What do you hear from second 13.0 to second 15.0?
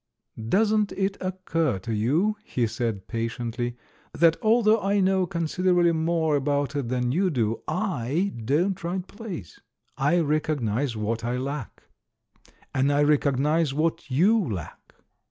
recognise what i/ou lack.